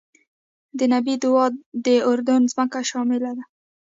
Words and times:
د 0.77 0.79
نبی 0.93 1.15
دعا 1.23 1.45
کې 1.53 1.57
د 1.85 1.87
اردن 2.09 2.41
ځمکه 2.51 2.79
شامله 2.89 3.31
ده. 3.37 3.45